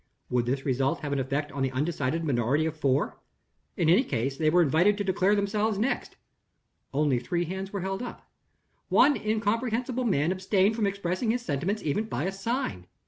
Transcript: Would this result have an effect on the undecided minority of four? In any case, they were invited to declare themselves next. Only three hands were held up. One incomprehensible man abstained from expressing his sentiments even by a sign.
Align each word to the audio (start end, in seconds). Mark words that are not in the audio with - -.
Would 0.31 0.47
this 0.47 0.65
result 0.65 1.01
have 1.01 1.13
an 1.13 1.19
effect 1.19 1.51
on 1.51 1.61
the 1.61 1.69
undecided 1.69 2.23
minority 2.23 2.65
of 2.65 2.75
four? 2.75 3.19
In 3.77 3.87
any 3.87 4.03
case, 4.03 4.35
they 4.35 4.49
were 4.49 4.63
invited 4.63 4.97
to 4.97 5.03
declare 5.03 5.35
themselves 5.35 5.77
next. 5.77 6.15
Only 6.91 7.19
three 7.19 7.45
hands 7.45 7.71
were 7.71 7.81
held 7.81 8.01
up. 8.01 8.27
One 8.89 9.15
incomprehensible 9.15 10.05
man 10.05 10.31
abstained 10.31 10.75
from 10.75 10.87
expressing 10.87 11.29
his 11.29 11.43
sentiments 11.43 11.83
even 11.83 12.05
by 12.05 12.23
a 12.23 12.31
sign. 12.31 12.87